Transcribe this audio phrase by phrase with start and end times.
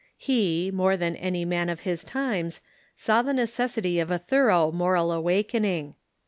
[0.17, 2.59] He, more than any man of his times,
[2.95, 5.93] saw the necessity of a thor ough moral awakening.